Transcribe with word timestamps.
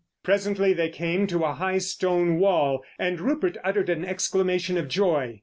Presently 0.23 0.73
they 0.73 0.89
came 0.89 1.27
to 1.27 1.43
a 1.43 1.53
high, 1.53 1.77
stone 1.77 2.39
wall, 2.39 2.83
and 2.97 3.19
Rupert 3.21 3.57
uttered 3.63 3.87
an 3.91 4.03
exclamation 4.03 4.75
of 4.75 4.87
joy. 4.87 5.39